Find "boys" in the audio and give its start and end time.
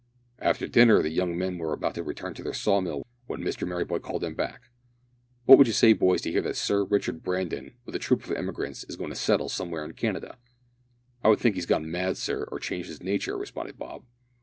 5.93-6.23